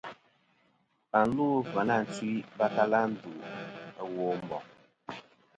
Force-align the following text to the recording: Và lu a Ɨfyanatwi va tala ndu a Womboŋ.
Và 1.11 1.21
lu 1.35 1.45
a 1.55 1.59
Ɨfyanatwi 1.61 2.31
va 2.57 2.65
tala 2.75 2.99
ndu 3.11 3.31
a 4.01 4.03
Womboŋ. 4.15 4.63